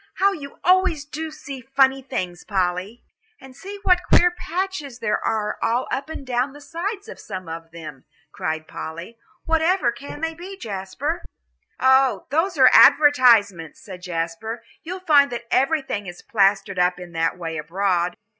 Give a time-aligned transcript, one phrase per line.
[0.15, 3.03] "How you always do see funny things, Polly."
[3.39, 7.47] "And see what queer patches there are all up and down the sides of some
[7.47, 9.19] of them," cried Polly.
[9.45, 11.23] "Whatever can they be, Jasper?"
[11.79, 14.63] "Oh, those are the advertisements," said Jasper.
[14.81, 18.17] "You'll find that everything is plastered up in that way abroad."